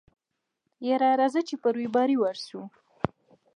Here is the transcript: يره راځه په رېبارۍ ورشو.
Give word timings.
يره 0.87 1.09
راځه 1.19 1.41
په 1.61 1.69
رېبارۍ 1.77 2.17
ورشو. 2.19 2.61